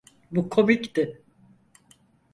[0.31, 1.21] Bu komikti.